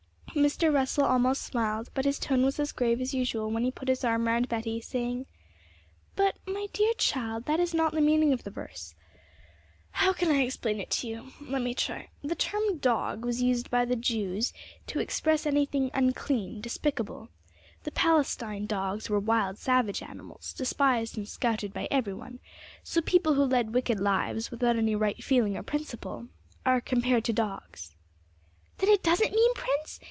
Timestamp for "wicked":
23.73-23.99